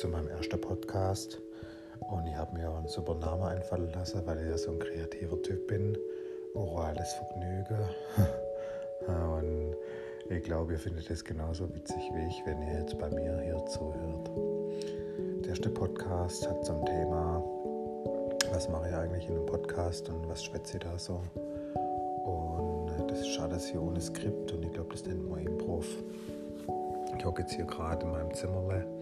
zu 0.00 0.08
meinem 0.08 0.28
ersten 0.28 0.58
Podcast. 0.58 1.42
Und 2.00 2.26
ich 2.26 2.34
habe 2.34 2.56
mir 2.56 2.70
einen 2.70 2.88
super 2.88 3.14
Namen 3.16 3.42
einfallen 3.42 3.92
lassen, 3.92 4.22
weil 4.24 4.40
ich 4.40 4.48
ja 4.48 4.56
so 4.56 4.70
ein 4.70 4.78
kreativer 4.78 5.40
Typ 5.42 5.66
bin. 5.66 5.94
Orales 6.54 7.12
Vergnügen. 7.12 7.84
Und 9.06 9.76
ich 10.30 10.42
glaube, 10.42 10.72
ihr 10.72 10.78
findet 10.78 11.10
es 11.10 11.22
genauso 11.22 11.68
witzig 11.74 11.98
wie 12.14 12.26
ich, 12.28 12.42
wenn 12.46 12.62
ihr 12.62 12.80
jetzt 12.80 12.98
bei 12.98 13.10
mir 13.10 13.42
hier 13.42 13.62
zuhört. 13.66 14.30
Der 15.42 15.50
erste 15.50 15.68
Podcast 15.68 16.48
hat 16.48 16.64
zum 16.64 16.82
Thema, 16.86 17.44
was 18.52 18.70
mache 18.70 18.88
ich 18.88 18.94
eigentlich 18.94 19.28
in 19.28 19.36
einem 19.36 19.44
Podcast 19.44 20.08
und 20.08 20.26
was 20.30 20.42
schwätze 20.42 20.78
ich 20.78 20.82
da 20.82 20.98
so. 20.98 21.20
Und 22.24 23.10
das 23.10 23.20
ist 23.20 23.28
schade, 23.28 23.52
dass 23.52 23.66
hier 23.66 23.82
ohne 23.82 24.00
Skript 24.00 24.50
und 24.50 24.64
ich 24.64 24.72
glaube, 24.72 24.92
das 24.92 25.04
nennt 25.04 25.28
man 25.28 25.40
Improv. 25.40 25.86
Ich 27.18 27.22
hocke 27.22 27.42
jetzt 27.42 27.52
hier 27.52 27.66
gerade 27.66 28.06
in 28.06 28.12
meinem 28.12 28.32
Zimmerle 28.32 28.99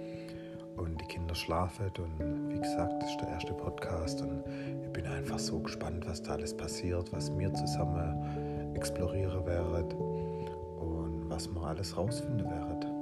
und 0.79 1.01
die 1.01 1.07
Kinder 1.07 1.35
schlafen 1.35 1.91
und 1.99 2.51
wie 2.51 2.61
gesagt, 2.61 3.03
das 3.03 3.11
ist 3.11 3.21
der 3.21 3.29
erste 3.29 3.53
Podcast 3.53 4.23
und 4.23 4.43
ich 4.83 4.93
bin 4.93 5.07
einfach 5.07 5.39
so 5.39 5.61
gespannt, 5.61 6.07
was 6.07 6.23
da 6.23 6.33
alles 6.33 6.57
passiert, 6.57 7.13
was 7.13 7.37
wir 7.37 7.53
zusammen 7.55 8.75
explorieren 8.75 9.45
werden 9.47 9.93
und 9.93 11.29
was 11.29 11.49
wir 11.49 11.63
alles 11.63 11.97
rausfinden 11.97 12.49
werden. 12.49 12.99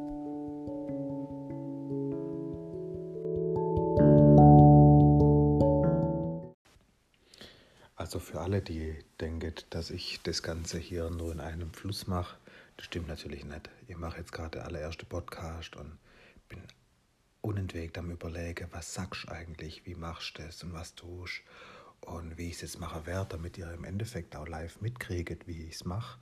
Also 7.97 8.21
für 8.21 8.41
alle, 8.41 8.63
die 8.63 8.95
denken, 9.21 9.53
dass 9.71 9.91
ich 9.91 10.21
das 10.23 10.43
Ganze 10.43 10.79
hier 10.79 11.11
nur 11.11 11.33
in 11.33 11.41
einem 11.41 11.73
Fluss 11.73 12.07
mache, 12.07 12.37
das 12.77 12.87
stimmt 12.87 13.09
natürlich 13.09 13.45
nicht. 13.45 13.69
Ich 13.89 13.97
mache 13.97 14.19
jetzt 14.19 14.33
gerade 14.33 14.59
der 14.59 14.67
allererste 14.67 15.07
Podcast 15.07 15.77
und 15.77 15.99
bin 16.49 16.63
unentwegt 17.47 17.97
am 17.97 18.11
Überlegen, 18.11 18.67
was 18.73 18.93
sagst 18.93 19.25
du 19.25 19.29
eigentlich, 19.29 19.87
wie 19.87 19.95
machst 19.95 20.37
du 20.37 20.43
das 20.43 20.65
und 20.65 20.73
was 20.73 20.97
tust 20.97 21.43
und 22.01 22.37
wie 22.37 22.49
ich 22.49 22.55
es 22.55 22.63
jetzt 22.63 22.81
machen 22.81 23.07
werde, 23.07 23.29
damit 23.31 23.57
ihr 23.57 23.73
im 23.73 23.85
Endeffekt 23.85 24.35
auch 24.35 24.49
live 24.49 24.81
mitkriegt, 24.81 25.47
wie 25.47 25.63
ich 25.67 25.77
es 25.77 25.85
mache, 25.85 26.19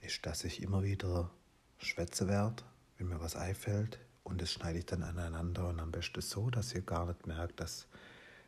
ist, 0.00 0.26
dass 0.26 0.42
ich 0.42 0.60
immer 0.60 0.82
wieder 0.82 1.30
schwätze 1.78 2.26
werde, 2.26 2.64
wenn 2.98 3.08
mir 3.08 3.20
was 3.20 3.36
einfällt 3.36 4.00
und 4.24 4.42
das 4.42 4.50
schneide 4.50 4.80
ich 4.80 4.86
dann 4.86 5.04
aneinander 5.04 5.68
und 5.68 5.78
am 5.78 5.92
besten 5.92 6.20
so, 6.20 6.50
dass 6.50 6.74
ihr 6.74 6.82
gar 6.82 7.06
nicht 7.06 7.28
merkt, 7.28 7.60
dass 7.60 7.86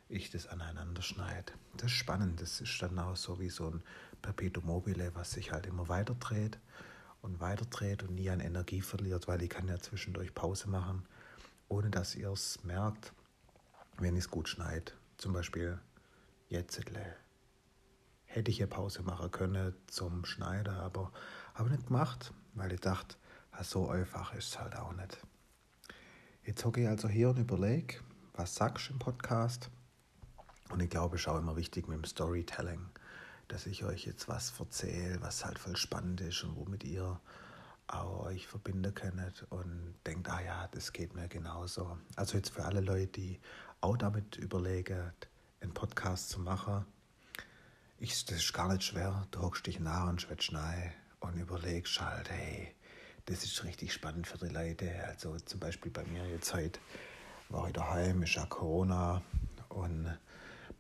ich 0.08 0.28
das 0.30 0.48
aneinander 0.48 1.02
schneide. 1.02 1.52
Das 1.76 1.92
ist 1.92 1.98
spannend, 1.98 2.40
das 2.40 2.60
ist 2.60 2.82
dann 2.82 2.98
auch 2.98 3.16
so 3.16 3.38
wie 3.38 3.48
so 3.48 3.70
ein 3.70 3.82
Perpetuum 4.22 4.66
mobile, 4.66 5.12
was 5.14 5.30
sich 5.30 5.52
halt 5.52 5.66
immer 5.66 5.88
weiter 5.88 6.16
dreht 6.16 6.58
und 7.22 7.40
weiter 7.40 7.64
dreht 7.66 8.02
und 8.02 8.16
nie 8.16 8.28
an 8.28 8.40
Energie 8.40 8.80
verliert, 8.80 9.28
weil 9.28 9.40
ich 9.42 9.50
kann 9.50 9.68
ja 9.68 9.78
zwischendurch 9.78 10.34
Pause 10.34 10.68
machen, 10.68 11.06
ohne 11.72 11.90
dass 11.90 12.14
ihr 12.14 12.30
es 12.30 12.62
merkt, 12.64 13.12
wenn 13.98 14.16
es 14.16 14.30
gut 14.30 14.48
schneide. 14.48 14.92
Zum 15.16 15.32
Beispiel 15.32 15.78
jetzt 16.48 16.80
hätte 18.24 18.50
ich 18.50 18.60
eine 18.60 18.68
Pause 18.68 19.02
machen 19.02 19.30
können 19.30 19.74
zum 19.86 20.24
Schneider, 20.24 20.74
aber 20.82 21.12
habe 21.54 21.70
nicht 21.70 21.86
gemacht, 21.86 22.32
weil 22.54 22.72
ich 22.72 22.80
dachte, 22.80 23.16
so 23.62 23.88
einfach 23.88 24.34
ist 24.34 24.48
es 24.48 24.58
halt 24.58 24.76
auch 24.76 24.92
nicht. 24.92 25.18
Jetzt 26.44 26.64
hocke 26.64 26.82
ich 26.82 26.88
also 26.88 27.08
hier 27.08 27.30
und 27.30 27.38
überlege, 27.38 27.96
was 28.34 28.54
sagst 28.54 28.88
du 28.88 28.92
im 28.92 28.98
Podcast? 28.98 29.70
Und 30.70 30.80
ich 30.80 30.90
glaube, 30.90 31.16
es 31.16 31.22
ist 31.22 31.28
auch 31.28 31.38
immer 31.38 31.56
wichtig 31.56 31.88
mit 31.88 31.96
dem 31.96 32.04
Storytelling 32.04 32.86
dass 33.52 33.66
ich 33.66 33.84
euch 33.84 34.06
jetzt 34.06 34.28
was 34.28 34.58
erzähle, 34.58 35.20
was 35.20 35.44
halt 35.44 35.58
voll 35.58 35.76
spannend 35.76 36.22
ist 36.22 36.42
und 36.42 36.56
womit 36.56 36.84
ihr 36.84 37.20
euch 37.88 38.46
verbinden 38.46 38.94
könnt 38.94 39.46
und 39.50 39.94
denkt, 40.06 40.28
ah 40.28 40.40
ja, 40.40 40.68
das 40.68 40.92
geht 40.92 41.14
mir 41.14 41.28
genauso. 41.28 41.98
Also 42.16 42.36
jetzt 42.36 42.50
für 42.50 42.64
alle 42.64 42.80
Leute, 42.80 43.08
die 43.08 43.40
auch 43.80 43.96
damit 43.96 44.36
überlegen, 44.36 45.12
einen 45.60 45.74
Podcast 45.74 46.30
zu 46.30 46.40
machen, 46.40 46.86
ich, 47.98 48.24
das 48.26 48.38
ist 48.38 48.52
gar 48.52 48.72
nicht 48.72 48.82
schwer. 48.82 49.26
Du 49.30 49.42
hockst 49.42 49.66
dich 49.66 49.78
nah 49.78 50.08
und 50.08 50.20
schwätzt 50.20 50.50
nahe 50.50 50.92
und 51.20 51.36
überlegst 51.36 52.00
halt, 52.00 52.30
hey, 52.30 52.74
das 53.26 53.44
ist 53.44 53.62
richtig 53.62 53.92
spannend 53.92 54.26
für 54.26 54.38
die 54.38 54.52
Leute. 54.52 54.90
Also 55.06 55.36
zum 55.36 55.60
Beispiel 55.60 55.92
bei 55.92 56.04
mir 56.04 56.26
jetzt 56.28 56.52
heute 56.52 56.80
war 57.48 57.68
ich 57.68 57.72
daheim, 57.72 58.22
ist 58.22 58.34
ja 58.34 58.44
Corona 58.46 59.22
und 59.68 60.18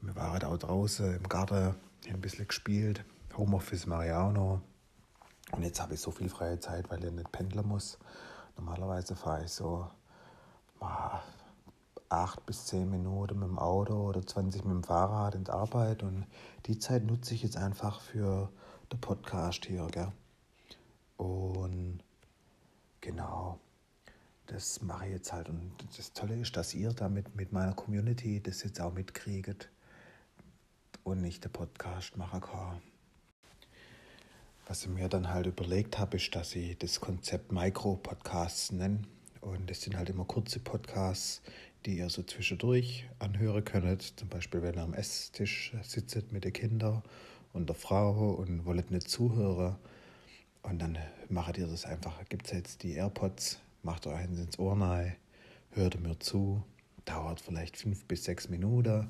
wir 0.00 0.16
waren 0.16 0.42
auch 0.42 0.58
draußen 0.58 1.14
im 1.14 1.28
Garten 1.28 1.76
ein 2.08 2.20
bisschen 2.20 2.48
gespielt. 2.48 3.04
Homeoffice 3.36 3.86
auch 3.88 4.32
noch. 4.32 4.62
Und 5.52 5.62
jetzt 5.62 5.80
habe 5.80 5.94
ich 5.94 6.00
so 6.00 6.10
viel 6.10 6.28
freie 6.28 6.58
Zeit, 6.58 6.90
weil 6.90 7.04
ich 7.04 7.12
nicht 7.12 7.30
pendeln 7.30 7.68
muss. 7.68 7.98
Normalerweise 8.56 9.14
fahre 9.14 9.44
ich 9.44 9.52
so 9.52 9.88
acht 12.08 12.44
bis 12.46 12.66
zehn 12.66 12.90
Minuten 12.90 13.38
mit 13.38 13.48
dem 13.48 13.58
Auto 13.58 14.08
oder 14.08 14.26
20 14.26 14.64
mit 14.64 14.74
dem 14.74 14.84
Fahrrad 14.84 15.34
in 15.34 15.44
die 15.44 15.50
Arbeit. 15.50 16.02
Und 16.02 16.26
die 16.66 16.78
Zeit 16.78 17.04
nutze 17.04 17.34
ich 17.34 17.42
jetzt 17.42 17.56
einfach 17.56 18.00
für 18.00 18.50
den 18.90 19.00
Podcast 19.00 19.64
hier. 19.64 19.86
Gell? 19.90 20.12
Und 21.16 22.00
genau, 23.00 23.60
das 24.46 24.82
mache 24.82 25.06
ich 25.06 25.12
jetzt 25.12 25.32
halt. 25.32 25.48
Und 25.48 25.72
das 25.96 26.12
Tolle 26.12 26.36
ist, 26.36 26.56
dass 26.56 26.74
ihr 26.74 26.92
damit 26.92 27.34
mit 27.36 27.52
meiner 27.52 27.74
Community 27.74 28.42
das 28.42 28.62
jetzt 28.62 28.80
auch 28.80 28.92
mitkriegt 28.92 29.70
und 31.04 31.20
nicht 31.20 31.44
der 31.44 31.50
Podcast 31.50 32.16
machen 32.16 32.40
kann. 32.40 32.82
Was 34.66 34.84
ich 34.84 34.88
mir 34.88 35.08
dann 35.08 35.28
halt 35.28 35.46
überlegt 35.46 35.98
habe, 35.98 36.18
ist, 36.18 36.34
dass 36.36 36.54
ich 36.54 36.78
das 36.78 37.00
Konzept 37.00 37.50
Micro-Podcasts 37.50 38.70
nenne. 38.70 39.02
Und 39.40 39.68
das 39.68 39.82
sind 39.82 39.96
halt 39.96 40.08
immer 40.08 40.24
kurze 40.24 40.60
Podcasts, 40.60 41.42
die 41.84 41.98
ihr 41.98 42.08
so 42.08 42.22
zwischendurch 42.22 43.06
anhören 43.18 43.64
könnt. 43.64 44.18
Zum 44.18 44.28
Beispiel, 44.28 44.62
wenn 44.62 44.76
ihr 44.76 44.82
am 44.82 44.94
Esstisch 44.94 45.74
sitzt 45.82 46.30
mit 46.30 46.44
den 46.44 46.52
Kindern 46.52 47.02
und 47.52 47.68
der 47.68 47.74
Frau 47.74 48.34
und 48.34 48.64
wollt 48.64 48.92
nicht 48.92 49.10
zuhören. 49.10 49.76
Und 50.62 50.78
dann 50.78 50.96
macht 51.28 51.58
ihr 51.58 51.66
das 51.66 51.84
einfach. 51.84 52.24
Gibt 52.28 52.46
es 52.46 52.52
jetzt 52.52 52.84
die 52.84 52.92
AirPods, 52.92 53.58
macht 53.82 54.06
euch 54.06 54.14
eins 54.14 54.38
ins 54.38 54.58
Ohr 54.60 54.80
rein, 54.80 55.16
hört 55.72 56.00
mir 56.00 56.18
zu. 56.20 56.62
Dauert 57.04 57.40
vielleicht 57.40 57.76
fünf 57.76 58.04
bis 58.04 58.22
sechs 58.24 58.48
Minuten. 58.48 59.08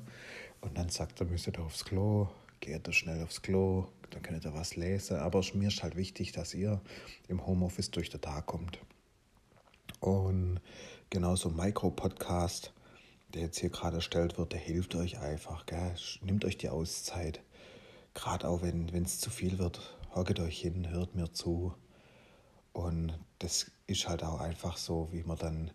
Und 0.61 0.79
dann 0.79 0.89
sagt 0.89 1.21
er, 1.21 1.27
müsst 1.27 1.47
ihr 1.47 1.59
aufs 1.59 1.85
Klo, 1.85 2.27
geht 2.59 2.87
er 2.87 2.93
schnell 2.93 3.21
aufs 3.21 3.43
Klo, 3.43 3.87
dann 4.13 4.21
könnt 4.21 4.45
ihr 4.45 4.53
was 4.53 4.75
lesen. 4.75 5.17
Aber 5.17 5.43
mir 5.53 5.67
ist 5.67 5.83
halt 5.83 5.95
wichtig, 5.95 6.31
dass 6.31 6.53
ihr 6.53 6.81
im 7.27 7.45
Homeoffice 7.45 7.91
durch 7.91 8.09
den 8.09 8.21
Tag 8.21 8.45
kommt. 8.45 8.79
Und 9.99 10.59
genauso 11.09 11.49
ein 11.49 11.55
Micro-Podcast, 11.55 12.73
der 13.33 13.43
jetzt 13.43 13.59
hier 13.59 13.69
gerade 13.69 13.97
erstellt 13.97 14.37
wird, 14.37 14.53
der 14.53 14.59
hilft 14.59 14.95
euch 14.95 15.19
einfach. 15.19 15.65
Gell? 15.65 15.95
Nehmt 16.21 16.45
euch 16.45 16.57
die 16.57 16.69
Auszeit. 16.69 17.41
Gerade 18.13 18.47
auch 18.47 18.61
wenn 18.61 18.89
es 18.93 19.19
zu 19.19 19.29
viel 19.29 19.57
wird, 19.57 19.97
hocket 20.13 20.39
euch 20.39 20.59
hin, 20.59 20.89
hört 20.89 21.15
mir 21.15 21.31
zu. 21.33 21.73
Und 22.73 23.17
das 23.39 23.71
ist 23.87 24.07
halt 24.07 24.23
auch 24.23 24.39
einfach 24.39 24.77
so, 24.77 25.09
wie 25.11 25.23
man 25.23 25.37
dann 25.37 25.71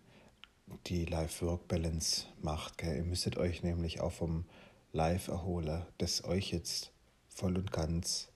die 0.87 1.05
Life-Work-Balance 1.05 2.27
macht. 2.41 2.77
Gell? 2.77 2.97
Ihr 2.97 3.03
müsstet 3.03 3.37
euch 3.37 3.63
nämlich 3.63 3.99
auch 3.99 4.11
vom 4.11 4.45
live 4.91 5.27
erhole, 5.27 5.87
das 5.97 6.23
euch 6.23 6.51
jetzt 6.51 6.91
voll 7.39 7.57
und 7.57 7.71
ganz 7.71 8.27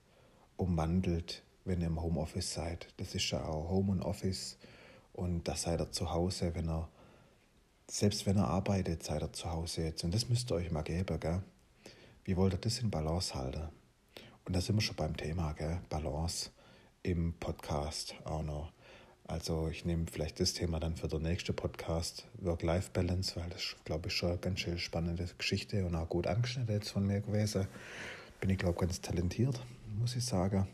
umwandelt, 0.55 1.43
wenn 1.65 1.81
ihr 1.81 1.87
im 1.87 2.01
Homeoffice 2.01 2.53
seid. 2.53 2.87
Das 2.97 3.13
ist 3.13 3.29
ja 3.31 3.43
auch 3.43 3.69
Home 3.69 3.91
und 3.91 4.01
Office 4.01 4.57
und 5.11 5.45
da 5.45 5.57
seid 5.57 5.81
ihr 5.81 5.91
zu 5.91 6.11
Hause, 6.11 6.55
wenn 6.55 6.69
ihr, 6.69 6.87
selbst 7.89 8.25
wenn 8.25 8.37
ihr 8.37 8.47
arbeitet, 8.47 9.03
seid 9.03 9.21
ihr 9.21 9.33
zu 9.33 9.51
Hause 9.51 9.83
jetzt. 9.83 10.05
Und 10.05 10.13
das 10.13 10.29
müsst 10.29 10.51
ihr 10.51 10.55
euch 10.55 10.71
mal 10.71 10.83
geben, 10.83 11.19
gell? 11.19 11.43
Wie 12.23 12.37
wollt 12.37 12.53
ihr 12.53 12.59
das 12.59 12.79
in 12.79 12.89
Balance 12.89 13.35
halten? 13.35 13.67
Und 14.45 14.55
da 14.55 14.61
sind 14.61 14.77
wir 14.77 14.81
schon 14.81 14.95
beim 14.95 15.17
Thema, 15.17 15.51
gell? 15.51 15.81
Balance 15.89 16.51
im 17.01 17.33
Podcast 17.33 18.15
auch 18.23 18.41
noch. 18.41 18.71
Also 19.25 19.67
ich 19.67 19.83
nehme 19.83 20.05
vielleicht 20.09 20.39
das 20.39 20.53
Thema 20.53 20.79
dann 20.79 20.95
für 20.95 21.09
den 21.09 21.23
nächsten 21.23 21.55
Podcast, 21.55 22.25
Work-Life-Balance, 22.39 23.35
weil 23.35 23.49
das, 23.49 23.75
glaube 23.83 24.07
ich, 24.07 24.15
schon 24.15 24.29
eine 24.29 24.37
ganz 24.37 24.61
schön 24.61 24.79
spannende 24.79 25.27
Geschichte 25.37 25.85
und 25.85 25.95
auch 25.95 26.07
gut 26.07 26.25
angeschnitten 26.27 26.73
jetzt 26.73 26.91
von 26.91 27.05
mir 27.05 27.19
gewesen. 27.19 27.67
Bin 28.43 28.49
ich, 28.49 28.57
glaube 28.57 28.73
ich, 28.73 28.79
ganz 28.81 28.99
talentiert, 28.99 29.57
muss 29.97 30.17
ich 30.17 30.25
sagen. 30.25 30.67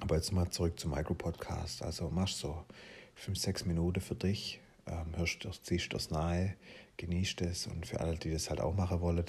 Aber 0.00 0.16
jetzt 0.16 0.32
mal 0.32 0.48
zurück 0.48 0.80
zum 0.80 0.92
Micro-Podcast. 0.92 1.82
Also 1.82 2.08
machst 2.08 2.38
so 2.38 2.64
fünf, 3.14 3.36
sechs 3.36 3.66
Minuten 3.66 4.00
für 4.00 4.14
dich, 4.14 4.58
ähm, 4.86 5.14
hörst 5.14 5.46
ziehst 5.64 5.92
das 5.92 6.08
nahe, 6.10 6.56
genießt 6.96 7.42
es 7.42 7.66
und 7.66 7.86
für 7.86 8.00
alle, 8.00 8.16
die 8.16 8.30
das 8.30 8.48
halt 8.48 8.62
auch 8.62 8.74
machen 8.74 9.02
wollen, 9.02 9.26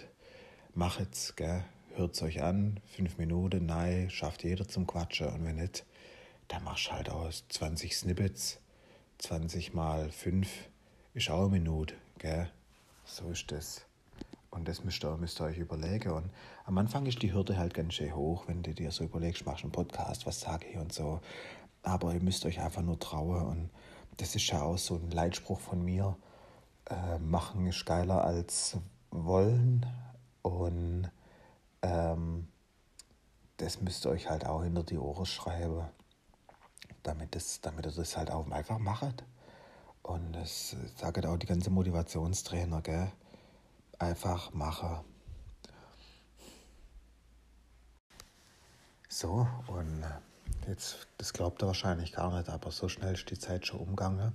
macht 0.73 1.05
es, 1.11 1.33
hört 1.95 2.15
es 2.15 2.21
euch 2.21 2.41
an, 2.41 2.79
fünf 2.85 3.17
Minuten, 3.17 3.65
nein, 3.65 4.09
schafft 4.09 4.45
jeder 4.45 4.65
zum 4.65 4.87
Quatschen 4.87 5.27
und 5.27 5.43
wenn 5.43 5.57
nicht, 5.57 5.85
da 6.47 6.61
machst 6.61 6.93
halt 6.93 7.09
aus 7.09 7.43
20 7.49 7.97
Snippets, 7.97 8.61
20 9.17 9.73
mal 9.73 10.09
5 10.11 10.47
ist 11.13 11.29
auch 11.29 11.41
eine 11.41 11.49
Minute, 11.49 11.95
gell? 12.19 12.49
So 13.03 13.31
ist 13.31 13.51
das. 13.51 13.85
Und 14.53 14.67
das 14.67 14.83
müsst 14.83 15.03
ihr, 15.03 15.17
müsst 15.17 15.41
ihr 15.41 15.45
euch 15.45 15.57
überlegen. 15.57 16.11
Und 16.11 16.29
am 16.65 16.77
Anfang 16.77 17.05
ist 17.07 17.21
die 17.21 17.33
Hürde 17.33 17.57
halt 17.57 17.73
ganz 17.73 17.95
schön 17.95 18.15
hoch, 18.15 18.43
wenn 18.47 18.61
du 18.61 18.73
dir 18.73 18.91
so 18.91 19.03
überlegst, 19.03 19.45
machst 19.45 19.63
einen 19.63 19.71
Podcast, 19.71 20.25
was 20.27 20.41
sage 20.41 20.67
ich 20.67 20.77
und 20.77 20.93
so. 20.93 21.21
Aber 21.81 22.13
ihr 22.13 22.21
müsst 22.21 22.45
euch 22.45 22.61
einfach 22.61 22.83
nur 22.83 22.99
trauen. 22.99 23.47
Und 23.47 23.69
das 24.17 24.35
ist 24.35 24.47
ja 24.47 24.61
auch 24.61 24.77
so 24.77 24.95
ein 24.95 25.09
Leitspruch 25.09 25.59
von 25.59 25.83
mir. 25.83 26.15
äh, 26.89 27.19
machen 27.19 27.65
ist 27.67 27.85
geiler 27.85 28.23
als 28.23 28.77
wollen 29.11 29.85
und 30.41 31.09
ähm, 31.81 32.47
das 33.57 33.81
müsst 33.81 34.05
ihr 34.05 34.09
euch 34.11 34.29
halt 34.29 34.45
auch 34.45 34.63
hinter 34.63 34.83
die 34.83 34.97
Ohren 34.97 35.25
schreiben, 35.25 35.85
damit, 37.03 37.35
das, 37.35 37.61
damit 37.61 37.85
ihr 37.85 37.91
das 37.91 38.17
halt 38.17 38.31
auch 38.31 38.49
einfach 38.51 38.79
macht. 38.79 39.23
Und 40.01 40.33
das 40.33 40.75
sagt 40.97 41.25
auch 41.25 41.37
die 41.37 41.45
ganze 41.45 41.69
Motivationstrainer, 41.69 42.81
gell? 42.81 43.11
Einfach 44.03 44.51
machen. 44.51 44.99
So, 49.07 49.47
und 49.67 50.03
jetzt, 50.67 51.07
das 51.17 51.31
glaubt 51.31 51.63
ihr 51.63 51.67
wahrscheinlich 51.67 52.11
gar 52.11 52.37
nicht, 52.37 52.49
aber 52.49 52.71
so 52.71 52.89
schnell 52.89 53.13
ist 53.13 53.29
die 53.31 53.39
Zeit 53.39 53.65
schon 53.65 53.79
umgegangen. 53.79 54.33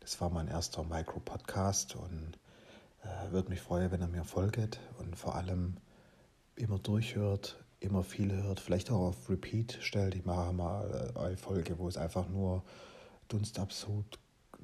Das 0.00 0.18
war 0.22 0.30
mein 0.30 0.48
erster 0.48 0.82
Micro-Podcast 0.82 1.94
und 1.94 2.38
äh, 3.02 3.30
würde 3.32 3.50
mich 3.50 3.60
freuen, 3.60 3.90
wenn 3.92 4.00
ihr 4.00 4.08
mir 4.08 4.24
folgt 4.24 4.80
und 4.98 5.14
vor 5.14 5.34
allem 5.34 5.76
immer 6.56 6.78
durchhört, 6.78 7.62
immer 7.80 8.04
viel 8.04 8.32
hört, 8.32 8.60
vielleicht 8.60 8.90
auch 8.90 9.08
auf 9.08 9.28
Repeat 9.28 9.76
stellt. 9.82 10.14
Ich 10.14 10.24
mache 10.24 10.54
mal 10.54 11.12
eine 11.16 11.36
Folge, 11.36 11.78
wo 11.78 11.86
es 11.86 11.98
einfach 11.98 12.30
nur 12.30 12.62
Dunstabzug, 13.28 14.06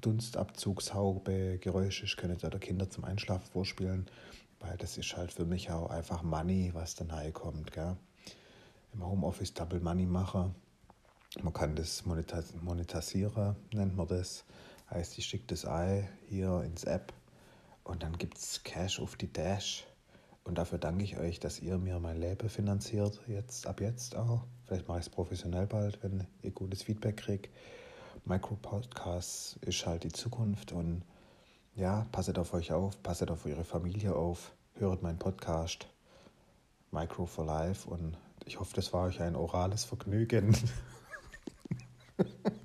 Dunstabzugshaube, 0.00 1.58
Geräusche 1.58 2.04
ist, 2.04 2.16
können 2.16 2.38
ja 2.40 2.50
der 2.50 2.60
Kinder 2.60 2.88
zum 2.88 3.04
Einschlafen 3.04 3.46
vorspielen, 3.50 4.06
weil 4.60 4.76
das 4.76 4.98
ist 4.98 5.16
halt 5.16 5.32
für 5.32 5.44
mich 5.44 5.70
auch 5.70 5.90
einfach 5.90 6.22
Money, 6.22 6.70
was 6.74 6.94
dann 6.94 7.12
kommt. 7.32 7.72
Gell? 7.72 7.96
Im 8.94 9.04
Homeoffice 9.04 9.54
Double 9.54 9.80
Money 9.80 10.06
machen. 10.06 10.54
Man 11.42 11.52
kann 11.52 11.76
das 11.76 12.04
monetisieren, 12.06 13.56
nennt 13.72 13.96
man 13.96 14.08
das. 14.08 14.44
Heißt, 14.90 15.18
ich 15.18 15.26
schicke 15.26 15.44
das 15.48 15.66
Ei 15.66 16.08
hier 16.28 16.62
ins 16.62 16.84
App 16.84 17.12
und 17.84 18.02
dann 18.02 18.16
gibt 18.16 18.38
es 18.38 18.62
Cash 18.62 19.00
auf 19.00 19.16
die 19.16 19.30
Dash. 19.30 19.86
Und 20.44 20.56
dafür 20.56 20.78
danke 20.78 21.04
ich 21.04 21.18
euch, 21.18 21.40
dass 21.40 21.60
ihr 21.60 21.76
mir 21.76 21.98
mein 22.00 22.18
Leben 22.18 22.48
finanziert, 22.48 23.20
jetzt 23.26 23.66
ab 23.66 23.82
jetzt 23.82 24.16
auch. 24.16 24.44
Vielleicht 24.64 24.88
mache 24.88 25.00
ich 25.00 25.06
es 25.06 25.10
professionell 25.10 25.66
bald, 25.66 26.02
wenn 26.02 26.26
ihr 26.42 26.50
gutes 26.50 26.84
Feedback 26.84 27.18
kriegt. 27.18 27.50
Micro-Podcast 28.28 29.56
ist 29.62 29.86
halt 29.86 30.04
die 30.04 30.12
Zukunft 30.12 30.72
und 30.72 31.02
ja, 31.75 32.06
passet 32.12 32.38
auf 32.38 32.52
euch 32.52 32.72
auf, 32.72 33.02
passet 33.02 33.30
auf 33.30 33.46
eure 33.46 33.64
Familie 33.64 34.14
auf, 34.14 34.52
hört 34.75 35.02
meinen 35.02 35.19
Podcast 35.19 35.88
Micro 36.90 37.25
for 37.25 37.46
Life 37.46 37.88
und 37.88 38.19
ich 38.44 38.60
hoffe, 38.60 38.75
das 38.75 38.92
war 38.92 39.06
euch 39.06 39.20
ein 39.22 39.34
orales 39.34 39.84
Vergnügen. 39.84 40.54